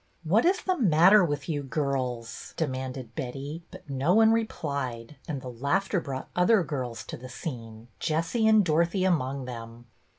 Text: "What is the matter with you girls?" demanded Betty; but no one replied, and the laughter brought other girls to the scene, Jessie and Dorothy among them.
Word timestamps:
"What 0.33 0.45
is 0.45 0.63
the 0.63 0.79
matter 0.79 1.23
with 1.23 1.47
you 1.47 1.61
girls?" 1.61 2.55
demanded 2.57 3.13
Betty; 3.13 3.61
but 3.69 3.87
no 3.87 4.15
one 4.15 4.31
replied, 4.31 5.17
and 5.27 5.43
the 5.43 5.51
laughter 5.51 5.99
brought 6.01 6.29
other 6.35 6.63
girls 6.63 7.03
to 7.03 7.17
the 7.17 7.29
scene, 7.29 7.87
Jessie 7.99 8.47
and 8.47 8.65
Dorothy 8.65 9.03
among 9.05 9.45
them. 9.45 9.85